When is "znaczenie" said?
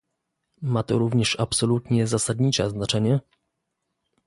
2.69-3.19